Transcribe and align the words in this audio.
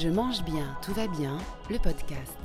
Je 0.00 0.08
mange 0.08 0.44
bien, 0.44 0.76
tout 0.80 0.92
va 0.92 1.08
bien, 1.08 1.36
le 1.68 1.78
podcast. 1.78 2.38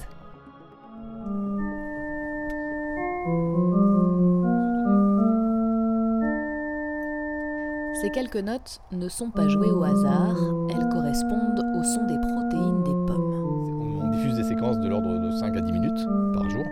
Ces 8.01 8.09
quelques 8.09 8.37
notes 8.37 8.81
ne 8.91 9.07
sont 9.07 9.29
pas 9.29 9.47
jouées 9.49 9.69
au 9.69 9.83
hasard, 9.83 10.35
elles 10.71 10.89
correspondent 10.89 11.63
au 11.77 11.83
son 11.83 12.07
des 12.07 12.17
protéines 12.17 12.83
des 12.85 13.05
pommes. 13.05 14.01
On 14.01 14.09
diffuse 14.09 14.35
des 14.35 14.45
séquences 14.45 14.79
de 14.79 14.87
l'ordre 14.87 15.19
de 15.19 15.29
5 15.37 15.55
à 15.55 15.61
10 15.61 15.71
minutes 15.73 16.07
par 16.33 16.49
jour, 16.49 16.65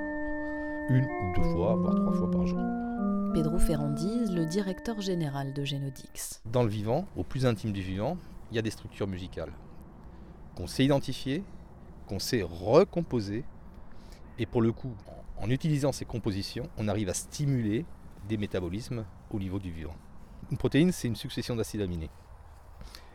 une 0.90 1.06
ou 1.06 1.36
deux 1.36 1.50
fois, 1.54 1.76
voire 1.76 1.94
trois 1.94 2.14
fois 2.14 2.32
par 2.32 2.48
jour. 2.48 2.60
Pedro 3.36 3.60
Ferrandiz, 3.60 4.34
le 4.34 4.48
directeur 4.48 5.00
général 5.00 5.54
de 5.54 5.64
Genodix. 5.64 6.42
Dans 6.52 6.64
le 6.64 6.70
vivant, 6.70 7.06
au 7.16 7.24
plus 7.24 7.46
intime 7.46 7.72
du 7.72 7.82
vivant, 7.82 8.18
il 8.50 8.56
y 8.56 8.60
a 8.60 8.64
des 8.64 8.72
structures 8.72 9.08
musicales 9.08 9.52
qu'on 10.56 10.68
sait 10.68 10.86
identifier, 10.86 11.44
qu'on 12.08 12.20
sait 12.20 12.44
recomposer. 12.44 13.44
Et 14.40 14.46
pour 14.46 14.62
le 14.62 14.72
coup, 14.72 14.94
en 15.38 15.50
utilisant 15.50 15.92
ces 15.92 16.06
compositions, 16.06 16.70
on 16.78 16.88
arrive 16.88 17.10
à 17.10 17.14
stimuler 17.14 17.86
des 18.28 18.38
métabolismes 18.38 19.06
au 19.32 19.40
niveau 19.40 19.60
du 19.60 19.72
vivant. 19.72 19.96
Une 20.52 20.58
protéine, 20.58 20.92
c'est 20.92 21.08
une 21.08 21.16
succession 21.16 21.56
d'acides 21.56 21.82
aminés. 21.82 22.10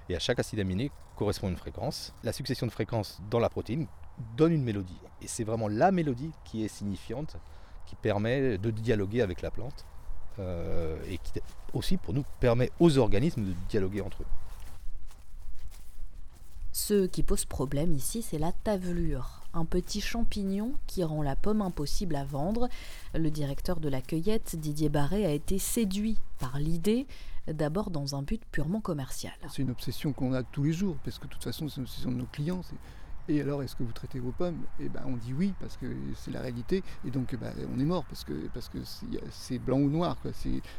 Et 0.08 0.16
à 0.16 0.18
chaque 0.18 0.38
acide 0.38 0.60
aminé 0.60 0.90
correspond 1.16 1.48
une 1.48 1.56
fréquence. 1.56 2.14
La 2.22 2.32
succession 2.32 2.66
de 2.66 2.72
fréquences 2.72 3.20
dans 3.30 3.40
la 3.40 3.48
protéine 3.48 3.86
donne 4.36 4.52
une 4.52 4.62
mélodie. 4.62 4.98
Et 5.22 5.28
c'est 5.28 5.44
vraiment 5.44 5.68
la 5.68 5.90
mélodie 5.90 6.30
qui 6.44 6.64
est 6.64 6.68
signifiante, 6.68 7.36
qui 7.86 7.96
permet 7.96 8.58
de 8.58 8.70
dialoguer 8.70 9.22
avec 9.22 9.42
la 9.42 9.50
plante. 9.50 9.84
Euh, 10.38 10.98
et 11.08 11.16
qui 11.16 11.40
aussi 11.72 11.96
pour 11.96 12.12
nous 12.12 12.24
permet 12.40 12.70
aux 12.78 12.98
organismes 12.98 13.44
de 13.44 13.54
dialoguer 13.68 14.02
entre 14.02 14.22
eux. 14.22 14.26
Ce 16.88 17.06
qui 17.06 17.24
pose 17.24 17.44
problème 17.44 17.92
ici, 17.94 18.22
c'est 18.22 18.38
la 18.38 18.52
tavelure, 18.52 19.42
un 19.54 19.64
petit 19.64 20.00
champignon 20.00 20.74
qui 20.86 21.02
rend 21.02 21.20
la 21.20 21.34
pomme 21.34 21.60
impossible 21.60 22.14
à 22.14 22.22
vendre. 22.22 22.68
Le 23.12 23.28
directeur 23.28 23.80
de 23.80 23.88
la 23.88 24.00
cueillette, 24.00 24.54
Didier 24.54 24.88
Barré, 24.88 25.26
a 25.26 25.32
été 25.32 25.58
séduit 25.58 26.16
par 26.38 26.60
l'idée, 26.60 27.08
d'abord 27.48 27.90
dans 27.90 28.14
un 28.14 28.22
but 28.22 28.40
purement 28.52 28.80
commercial. 28.80 29.34
C'est 29.48 29.62
une 29.62 29.72
obsession 29.72 30.12
qu'on 30.12 30.32
a 30.32 30.44
tous 30.44 30.62
les 30.62 30.72
jours, 30.72 30.96
parce 31.02 31.18
que 31.18 31.26
de 31.26 31.32
toute 31.32 31.42
façon, 31.42 31.68
c'est 31.68 31.78
une 31.78 31.86
obsession 31.86 32.12
de 32.12 32.18
nos 32.18 32.26
clients. 32.26 32.60
Et 33.26 33.40
alors, 33.40 33.64
est-ce 33.64 33.74
que 33.74 33.82
vous 33.82 33.90
traitez 33.90 34.20
vos 34.20 34.30
pommes? 34.30 34.62
Eh 34.78 34.88
ben, 34.88 35.02
on 35.06 35.16
dit 35.16 35.32
oui 35.32 35.54
parce 35.58 35.76
que 35.76 35.92
c'est 36.14 36.30
la 36.30 36.40
réalité. 36.40 36.84
Et 37.04 37.10
donc, 37.10 37.34
ben, 37.34 37.52
on 37.74 37.80
est 37.80 37.84
mort 37.84 38.04
parce 38.04 38.22
que 38.22 38.80
c'est 39.32 39.58
blanc 39.58 39.78
ou 39.78 39.90
noir. 39.90 40.16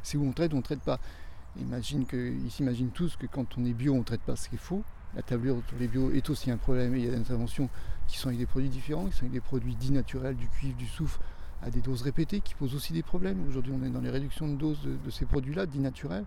C'est 0.03 0.17
où 0.17 0.23
on 0.23 0.31
traite 0.31 0.53
ou 0.53 0.55
on 0.55 0.61
traite 0.61 0.79
pas. 0.79 1.01
Imagine 1.59 2.05
que, 2.05 2.31
ils 2.31 2.49
s'imaginent 2.51 2.91
tous 2.91 3.17
que 3.17 3.25
quand 3.25 3.57
on 3.57 3.65
est 3.65 3.73
bio, 3.73 3.93
on 3.93 4.03
traite 4.03 4.21
pas 4.21 4.37
ce 4.37 4.47
qui 4.47 4.55
est 4.55 4.57
faux. 4.57 4.85
La 5.15 5.21
tablure 5.21 5.61
sur 5.67 5.77
les 5.79 5.87
bio 5.87 6.11
est 6.11 6.29
aussi 6.29 6.51
un 6.51 6.57
problème. 6.57 6.95
Et 6.95 6.99
il 6.99 7.05
y 7.05 7.07
a 7.07 7.11
des 7.11 7.17
interventions 7.17 7.69
qui 8.07 8.17
sont 8.17 8.27
avec 8.27 8.39
des 8.39 8.45
produits 8.45 8.69
différents, 8.69 9.05
qui 9.05 9.13
sont 9.13 9.23
avec 9.23 9.33
des 9.33 9.41
produits 9.41 9.75
dits 9.75 9.91
naturels, 9.91 10.35
du 10.35 10.47
cuivre, 10.47 10.77
du 10.77 10.87
soufre, 10.87 11.19
à 11.61 11.69
des 11.71 11.81
doses 11.81 12.01
répétées, 12.03 12.41
qui 12.41 12.53
posent 12.55 12.75
aussi 12.75 12.93
des 12.93 13.03
problèmes. 13.03 13.45
Aujourd'hui, 13.47 13.73
on 13.75 13.83
est 13.85 13.89
dans 13.89 14.01
les 14.01 14.09
réductions 14.09 14.47
de 14.47 14.55
doses 14.55 14.79
de, 14.83 15.09
ces 15.09 15.25
produits-là, 15.25 15.65
dits 15.65 15.79
naturels. 15.79 16.25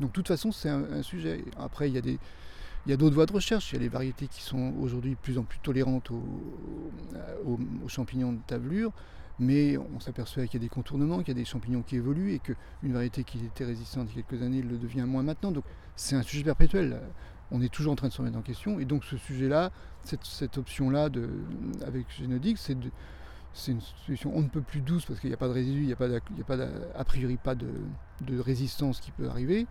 Donc, 0.00 0.10
de 0.10 0.14
toute 0.14 0.28
façon, 0.28 0.52
c'est 0.52 0.70
un 0.70 1.02
sujet. 1.02 1.44
Après, 1.58 1.90
il 1.90 1.94
y 1.94 2.92
a 2.92 2.96
d'autres 2.96 3.14
voies 3.14 3.26
de 3.26 3.32
recherche. 3.32 3.72
Il 3.72 3.76
y 3.76 3.78
a 3.78 3.82
les 3.82 3.88
variétés 3.88 4.28
qui 4.28 4.42
sont 4.42 4.72
aujourd'hui 4.80 5.10
de 5.10 5.16
plus 5.16 5.38
en 5.38 5.44
plus 5.44 5.58
tolérantes 5.58 6.10
aux, 6.10 7.88
champignons 7.88 8.32
de 8.32 8.40
tavelure. 8.46 8.92
Mais 9.38 9.76
on 9.76 9.98
s'aperçoit 9.98 10.46
qu'il 10.46 10.60
y 10.60 10.64
a 10.64 10.66
des 10.66 10.68
contournements, 10.68 11.18
qu'il 11.18 11.28
y 11.28 11.32
a 11.32 11.34
des 11.40 11.44
champignons 11.44 11.82
qui 11.82 11.96
évoluent 11.96 12.32
et 12.32 12.38
qu'une 12.38 12.92
variété 12.92 13.24
qui 13.24 13.38
était 13.44 13.64
résistante 13.64 14.08
il 14.12 14.18
y 14.18 14.20
a 14.20 14.22
quelques 14.22 14.42
années 14.42 14.62
le 14.62 14.76
devient 14.76 15.04
moins 15.06 15.22
maintenant. 15.22 15.52
Donc 15.52 15.64
c'est 15.96 16.16
un 16.16 16.22
sujet 16.22 16.44
perpétuel. 16.44 17.00
On 17.52 17.60
est 17.60 17.72
toujours 17.72 17.92
en 17.92 17.96
train 17.96 18.08
de 18.08 18.12
se 18.12 18.18
remettre 18.18 18.38
en 18.38 18.42
question. 18.42 18.80
Et 18.80 18.84
donc 18.84 19.04
ce 19.04 19.16
sujet-là, 19.16 19.70
cette, 20.02 20.58
option-là 20.58 21.08
avec 21.86 22.06
Génodix, 22.18 22.56
c'est 23.54 23.72
une 23.72 23.80
solution 24.06 24.32
on 24.34 24.40
ne 24.42 24.48
peut 24.48 24.62
plus 24.62 24.80
douce 24.80 25.04
parce 25.04 25.20
qu'il 25.20 25.30
n'y 25.30 25.34
a 25.34 25.38
pas 25.38 25.48
de 25.48 25.52
résidus, 25.52 25.82
il 25.82 25.86
n'y 25.86 25.92
a, 25.92 25.96
pas 25.96 26.08
a, 26.94 27.04
priori 27.04 27.36
pas 27.36 27.54
de, 27.54 27.68
de, 28.22 28.38
résistance 28.38 29.00
qui 29.00 29.10
peut 29.12 29.28
arriver. 29.28 29.66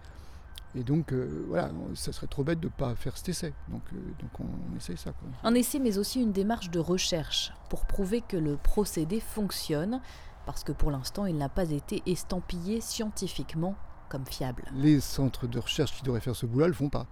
Et 0.73 0.83
donc, 0.83 1.11
euh, 1.11 1.45
voilà, 1.49 1.69
ça 1.95 2.13
serait 2.13 2.27
trop 2.27 2.43
bête 2.43 2.59
de 2.59 2.67
ne 2.67 2.71
pas 2.71 2.95
faire 2.95 3.17
cet 3.17 3.29
essai. 3.29 3.53
Donc, 3.67 3.81
euh, 3.93 3.97
donc 4.19 4.31
on, 4.39 4.77
essaye 4.77 4.95
ça. 4.95 5.13
Un 5.43 5.53
essai, 5.53 5.79
mais 5.79 5.97
aussi 5.97 6.21
une 6.21 6.31
démarche 6.31 6.69
de 6.69 6.79
recherche 6.79 7.51
pour 7.69 7.85
prouver 7.85 8.21
que 8.21 8.37
le 8.37 8.55
procédé 8.55 9.19
fonctionne, 9.19 10.01
parce 10.45 10.63
que 10.63 10.71
pour 10.71 10.91
l'instant, 10.91 11.25
il 11.25 11.37
n'a 11.37 11.49
pas 11.49 11.69
été 11.71 12.01
estampillé 12.05 12.79
scientifiquement 12.79 13.75
comme 14.07 14.25
fiable. 14.25 14.63
Les 14.73 14.99
centres 15.01 15.47
de 15.47 15.59
recherche 15.59 15.93
qui 15.93 16.03
devraient 16.03 16.21
faire 16.21 16.35
ce 16.35 16.45
boulot 16.45 16.65
ne 16.65 16.69
le 16.69 16.73
font 16.73 16.89
pas. 16.89 17.05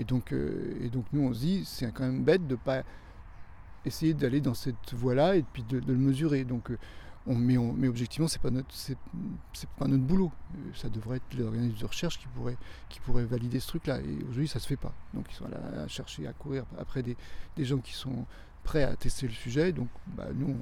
Et 0.00 0.04
donc, 0.04 0.32
euh, 0.32 0.78
et 0.80 0.88
donc 0.88 1.04
nous, 1.12 1.22
on 1.22 1.34
se 1.34 1.40
dit, 1.40 1.64
c'est 1.64 1.92
quand 1.92 2.04
même 2.04 2.24
bête 2.24 2.46
de 2.46 2.54
ne 2.54 2.58
pas 2.58 2.82
essayer 3.84 4.14
d'aller 4.14 4.40
dans 4.40 4.54
cette 4.54 4.94
voie-là 4.94 5.36
et 5.36 5.42
puis 5.42 5.62
de, 5.62 5.78
le 5.78 5.94
mesurer. 5.94 6.44
Donc, 6.44 6.72
mais, 7.26 7.58
objectivement, 7.86 8.26
ce 8.26 8.38
n'est 8.38 8.42
pas, 8.42 8.50
notre, 8.50 8.74
pas 9.78 9.86
notre 9.86 10.02
boulot. 10.02 10.32
Euh, 10.54 10.70
ça 10.74 10.88
devrait 10.88 11.18
être 11.18 11.38
l'organisme 11.38 11.78
de 11.78 11.86
recherche 11.86 12.18
qui 12.18 12.26
pourrait, 12.28 12.56
qui 12.88 13.00
valider 13.06 13.60
ce 13.60 13.68
truc-là. 13.68 14.00
Et 14.00 14.16
aujourd'hui, 14.22 14.48
ça 14.48 14.58
se 14.58 14.66
fait 14.66 14.76
pas. 14.76 14.92
Donc, 15.14 15.26
ils 15.30 15.34
sont 15.34 15.48
là 15.48 15.60
à 15.84 15.88
chercher, 15.88 16.26
à 16.26 16.32
courir 16.32 16.64
après 16.78 17.02
des, 17.02 17.16
gens 17.58 17.78
qui 17.78 17.92
sont 17.92 18.24
prêts 18.64 18.84
à 18.84 18.96
tester 18.96 19.26
le 19.26 19.34
sujet. 19.34 19.72
Donc, 19.72 19.88
bah, 20.16 20.28
nous, 20.34 20.56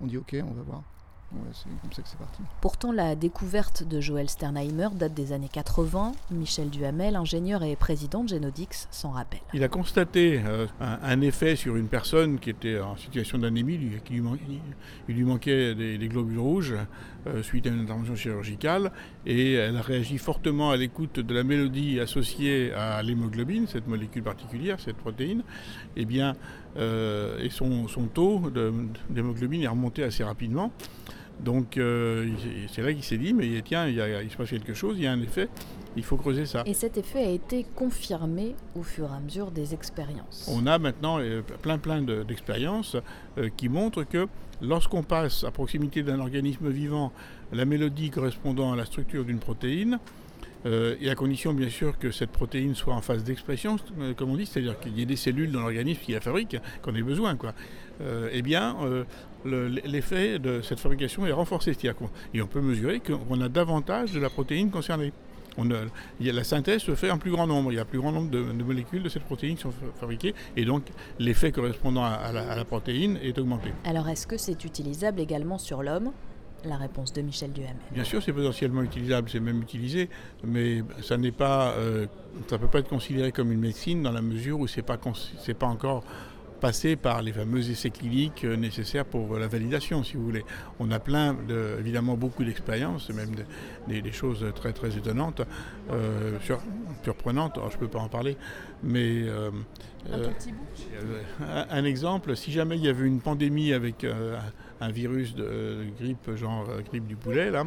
on 0.00 0.06
dit 0.06 0.18
OK, 0.18 0.36
on 0.42 0.52
va 0.52 0.62
voir 0.62 0.82
c'est 1.52 1.68
comme 1.82 1.92
ça 1.92 2.02
que 2.02 2.08
c'est 2.08 2.18
parti. 2.18 2.42
Pourtant, 2.60 2.92
la 2.92 3.14
découverte 3.14 3.82
de 3.82 4.00
Joël 4.00 4.28
Sternheimer 4.28 4.88
date 4.94 5.14
des 5.14 5.32
années 5.32 5.48
80. 5.50 6.12
Michel 6.30 6.70
Duhamel, 6.70 7.16
ingénieur 7.16 7.62
et 7.62 7.76
président 7.76 8.22
de 8.22 8.28
Genodix, 8.28 8.88
s'en 8.90 9.10
rappelle. 9.10 9.40
Il 9.54 9.62
a 9.64 9.68
constaté 9.68 10.42
euh, 10.44 10.66
un, 10.80 11.20
effet 11.20 11.56
sur 11.56 11.76
une 11.76 11.88
personne 11.88 12.38
qui 12.38 12.50
était 12.50 12.80
en 12.80 12.96
situation 12.96 13.38
d'anémie, 13.38 13.78
qui 14.04 14.14
lui, 14.14 14.22
il 15.08 15.14
lui 15.14 15.24
manquait 15.24 15.74
des, 15.74 16.08
globules 16.08 16.38
rouges 16.38 16.74
euh, 17.26 17.42
suite 17.42 17.66
à 17.66 17.70
une 17.70 17.80
intervention 17.80 18.14
chirurgicale, 18.14 18.92
et 19.24 19.54
elle 19.54 19.76
a 19.76 19.82
réagi 19.82 20.18
fortement 20.18 20.70
à 20.70 20.76
l'écoute 20.76 21.20
de 21.20 21.34
la 21.34 21.42
mélodie 21.42 22.00
associée 22.00 22.72
à 22.72 23.02
l'hémoglobine, 23.02 23.66
cette 23.66 23.86
molécule 23.86 24.22
particulière, 24.22 24.78
cette 24.80 24.96
protéine. 24.96 25.42
Eh 25.96 26.04
bien, 26.04 26.34
euh, 26.78 27.38
et 27.38 27.50
son, 27.50 27.88
son 27.88 28.06
taux 28.06 28.42
d'hémoglobine 29.10 29.62
est 29.62 29.68
remonté 29.68 30.02
assez 30.02 30.24
rapidement. 30.24 30.70
Donc 31.40 31.76
euh, 31.76 32.30
c'est 32.72 32.80
là 32.80 32.92
qu'il 32.92 33.02
s'est 33.02 33.18
dit, 33.18 33.34
mais 33.34 33.60
tiens, 33.62 33.86
il, 33.86 34.02
il, 34.24 34.30
se 34.30 34.36
passe 34.36 34.48
quelque 34.48 34.72
chose, 34.72 34.96
il 34.96 35.04
y 35.04 35.06
a 35.06 35.12
un 35.12 35.20
effet, 35.20 35.48
il 35.94 36.02
faut 36.02 36.16
creuser 36.16 36.46
ça. 36.46 36.62
Et 36.64 36.72
cet 36.72 36.96
effet 36.96 37.24
a 37.24 37.30
été 37.30 37.66
confirmé 37.74 38.54
au 38.74 38.82
fur 38.82 39.10
et 39.12 39.16
à 39.16 39.20
mesure 39.20 39.50
des 39.50 39.74
expériences. 39.74 40.50
On 40.50 40.66
a 40.66 40.78
maintenant 40.78 41.18
euh, 41.20 41.42
plein 41.60 41.76
plein 41.76 42.00
d'expériences 42.00 42.96
qui 43.58 43.68
montrent 43.68 44.04
que 44.04 44.28
lorsqu'on 44.62 45.02
passe 45.02 45.44
à 45.44 45.50
proximité 45.50 46.02
d'un 46.02 46.20
organisme 46.20 46.70
vivant 46.70 47.12
la 47.52 47.66
mélodie 47.66 48.08
correspondant 48.08 48.72
à 48.72 48.76
la 48.76 48.86
structure 48.86 49.24
d'une 49.26 49.38
protéine, 49.38 49.98
et 50.64 51.10
à 51.10 51.14
condition 51.14 51.52
bien 51.52 51.68
sûr 51.68 51.96
que 51.98 52.10
cette 52.10 52.30
protéine 52.30 52.74
soit 52.74 52.94
en 52.94 53.00
phase 53.00 53.22
d'expression, 53.22 53.76
comme 54.16 54.30
on 54.30 54.36
dit, 54.36 54.46
c'est-à-dire 54.46 54.78
qu'il 54.80 54.98
y 54.98 55.02
ait 55.02 55.06
des 55.06 55.16
cellules 55.16 55.52
dans 55.52 55.60
l'organisme 55.60 56.00
qui 56.02 56.12
la 56.12 56.20
fabriquent, 56.20 56.58
qu'on 56.82 56.94
ait 56.94 57.02
besoin. 57.02 57.36
Quoi. 57.36 57.54
eh 58.32 58.42
bien, 58.42 58.76
l'effet 59.44 60.38
de 60.38 60.62
cette 60.62 60.80
fabrication 60.80 61.26
est 61.26 61.32
renforcé. 61.32 61.76
Et 62.34 62.42
on 62.42 62.46
peut 62.46 62.60
mesurer 62.60 63.00
qu'on 63.00 63.40
a 63.40 63.48
davantage 63.48 64.12
de 64.12 64.18
la 64.18 64.30
protéine 64.30 64.70
concernée. 64.70 65.12
On 65.58 65.66
la 66.20 66.44
synthèse 66.44 66.82
se 66.82 66.94
fait 66.94 67.10
en 67.10 67.18
plus 67.18 67.30
grand 67.30 67.46
nombre. 67.46 67.72
Il 67.72 67.76
y 67.76 67.78
a 67.78 67.82
un 67.82 67.86
plus 67.86 67.98
grand 67.98 68.12
nombre 68.12 68.30
de, 68.30 68.40
molécules 68.40 69.02
de 69.02 69.08
cette 69.08 69.24
protéine 69.24 69.56
qui 69.56 69.62
sont 69.62 69.72
fabriquées 69.98 70.34
et 70.56 70.64
donc 70.64 70.84
l'effet 71.18 71.50
correspondant 71.50 72.04
à, 72.04 72.32
la, 72.32 72.64
protéine 72.64 73.18
est 73.22 73.38
augmenté. 73.38 73.70
Alors 73.84 74.08
est-ce 74.08 74.26
que 74.26 74.36
c'est 74.36 74.64
utilisable 74.64 75.20
également 75.20 75.58
sur 75.58 75.82
l'homme? 75.82 76.12
La 76.66 76.76
réponse 76.76 77.12
de 77.12 77.22
Michel 77.22 77.52
Duhamel. 77.52 77.76
Bien 77.90 78.04
sûr, 78.04 78.22
c'est 78.22 78.32
potentiellement 78.32 78.82
utilisable, 78.82 79.28
c'est 79.30 79.40
même 79.40 79.62
utilisé, 79.62 80.08
mais 80.44 80.82
ça 81.02 81.16
n'est 81.16 81.32
pas, 81.32 81.72
euh, 81.72 82.06
ça 82.48 82.58
peut 82.58 82.68
pas 82.68 82.80
être 82.80 82.88
considéré 82.88 83.32
comme 83.32 83.52
une 83.52 83.60
médecine 83.60 84.02
dans 84.02 84.12
la 84.12 84.22
mesure 84.22 84.60
où 84.60 84.66
c'est 84.66 84.82
pas, 84.82 84.98
c'est 85.40 85.54
pas 85.54 85.66
encore 85.66 86.04
passer 86.66 86.96
par 86.96 87.22
les 87.22 87.32
fameux 87.32 87.70
essais 87.70 87.90
cliniques 87.90 88.42
euh, 88.42 88.56
nécessaires 88.56 89.04
pour 89.04 89.38
la 89.38 89.46
validation, 89.46 90.02
si 90.02 90.16
vous 90.16 90.24
voulez. 90.24 90.44
On 90.80 90.90
a 90.90 90.98
plein, 90.98 91.32
de, 91.32 91.76
évidemment, 91.78 92.16
beaucoup 92.16 92.42
d'expériences, 92.42 93.08
même 93.10 93.36
des, 93.86 94.10
choses 94.10 94.44
très 94.52 94.72
très 94.72 94.96
étonnantes, 94.98 95.42
euh, 95.92 96.36
surprenantes. 97.04 97.60
je 97.70 97.76
ne 97.76 97.78
peux 97.78 97.86
pas 97.86 98.00
en 98.00 98.08
parler, 98.08 98.36
mais 98.82 99.28
euh, 99.28 99.52
un, 101.40 101.66
un, 101.70 101.84
exemple, 101.84 102.34
si 102.34 102.50
jamais 102.50 102.76
il 102.76 102.84
y 102.84 102.88
avait 102.88 103.06
une 103.06 103.20
pandémie 103.20 103.72
avec 103.72 104.04
un 104.80 104.90
virus 104.90 105.34
de 105.34 105.84
grippe, 106.00 106.34
genre 106.34 106.66
grippe 106.90 107.06
du 107.06 107.16
poulet, 107.16 107.50
là. 107.50 107.64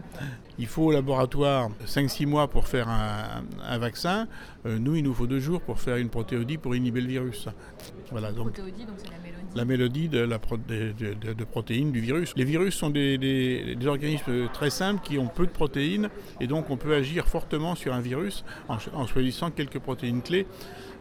Il 0.58 0.68
faut 0.68 0.84
au 0.84 0.92
laboratoire 0.92 1.70
5-6 1.86 2.26
mois 2.26 2.50
pour 2.50 2.68
faire 2.68 2.90
un, 2.90 3.78
vaccin. 3.78 4.28
nous, 4.66 4.96
il 4.96 5.04
nous 5.04 5.14
faut 5.14 5.28
deux 5.28 5.40
jours 5.40 5.62
pour 5.62 5.80
faire 5.80 5.98
une 5.98 6.10
protéodie 6.10 6.58
pour 6.58 6.76
inhiber 6.76 7.02
le 7.02 7.08
virus. 7.08 7.48
Voilà, 8.12 8.32
donc, 8.32 8.54
protéodie, 8.54 8.86
la 9.56 9.66
mélodie 9.66 10.10
de, 10.10 11.44
protéines 11.46 11.92
du 11.92 12.02
virus. 12.02 12.34
Les 12.36 12.44
virus 12.44 12.76
sont 12.76 12.90
des, 12.90 13.78
organismes 13.86 14.48
très 14.54 14.70
simples 14.70 15.02
qui 15.04 15.18
ont 15.18 15.28
peu 15.28 15.46
de 15.46 15.52
protéines 15.52 16.10
et 16.40 16.48
donc 16.48 16.70
on 16.70 16.78
peut 16.78 16.94
agir 16.94 17.28
fortement 17.28 17.76
sur 17.76 17.94
un 17.94 18.02
virus 18.02 18.44
en 18.68 19.08
choisissant 19.08 19.52
quelques 19.52 19.80
protéines 19.80 20.22
clés. 20.22 20.46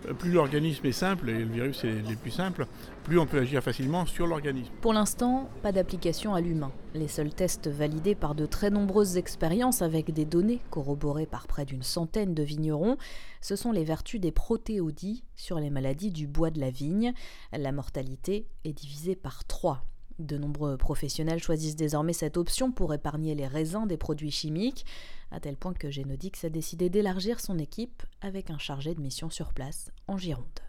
Euh, 0.06 0.14
plus 0.14 0.32
l'organisme 0.32 0.86
est 0.86 0.92
simple, 0.92 1.30
et 1.30 1.38
le 1.38 1.44
virus 1.44 1.84
est 1.84 2.08
les 2.08 2.16
plus 2.16 2.30
simples, 2.30 2.66
plus 3.08 3.18
on 3.18 3.26
peut 3.26 3.38
agir 3.38 3.62
facilement 3.62 4.04
sur 4.04 4.26
l'organisme. 4.26 4.70
Pour 4.82 4.92
l'instant, 4.92 5.48
pas 5.62 5.72
d'application 5.72 6.34
à 6.34 6.42
l'humain. 6.42 6.72
Les 6.92 7.08
seuls 7.08 7.32
tests 7.32 7.66
validés 7.66 8.14
par 8.14 8.34
de 8.34 8.44
très 8.44 8.68
nombreuses 8.68 9.16
expériences 9.16 9.80
avec 9.80 10.12
des 10.12 10.26
données 10.26 10.60
corroborées 10.70 11.24
par 11.24 11.46
près 11.46 11.64
d'une 11.64 11.82
centaine 11.82 12.34
de 12.34 12.42
vignerons, 12.42 12.98
ce 13.40 13.56
sont 13.56 13.72
les 13.72 13.82
vertus 13.82 14.20
des 14.20 14.30
protéodies 14.30 15.24
sur 15.36 15.58
les 15.58 15.70
maladies 15.70 16.10
du 16.10 16.26
bois 16.26 16.50
de 16.50 16.60
la 16.60 16.70
vigne. 16.70 17.14
La 17.50 17.72
mortalité 17.72 18.46
est 18.64 18.74
divisée 18.74 19.16
par 19.16 19.46
3. 19.46 19.82
De 20.18 20.36
nombreux 20.36 20.76
professionnels 20.76 21.42
choisissent 21.42 21.76
désormais 21.76 22.12
cette 22.12 22.36
option 22.36 22.72
pour 22.72 22.92
épargner 22.92 23.34
les 23.34 23.46
raisins 23.46 23.86
des 23.86 23.96
produits 23.96 24.30
chimiques, 24.30 24.84
à 25.30 25.40
tel 25.40 25.56
point 25.56 25.72
que 25.72 25.90
Génodix 25.90 26.44
a 26.44 26.50
décidé 26.50 26.90
d'élargir 26.90 27.40
son 27.40 27.58
équipe 27.58 28.02
avec 28.20 28.50
un 28.50 28.58
chargé 28.58 28.94
de 28.94 29.00
mission 29.00 29.30
sur 29.30 29.54
place 29.54 29.90
en 30.08 30.18
Gironde. 30.18 30.67